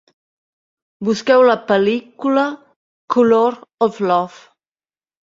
[1.09, 2.45] Busqueu la pel·lícula
[3.15, 3.57] Colour
[3.89, 4.41] of Love.